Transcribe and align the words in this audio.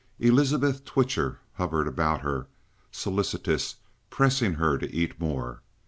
Elizabeth 0.17 0.83
Twitcher 0.83 1.37
hovered 1.57 1.87
about 1.87 2.21
her, 2.21 2.47
solicitous, 2.91 3.75
pressing 4.09 4.53
her 4.55 4.75
to 4.79 4.91
eat 4.91 5.19
more. 5.19 5.61